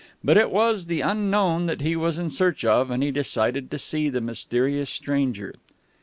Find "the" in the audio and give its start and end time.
0.87-1.01, 4.09-4.19